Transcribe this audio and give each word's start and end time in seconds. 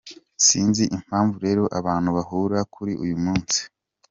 Sinzi 0.45 0.83
impamvu 0.97 1.35
rero 1.45 1.63
abantu 1.79 2.09
bahurura 2.17 2.61
kuri 2.73 2.93
uyu 3.03 3.17
munsi. 3.23 3.59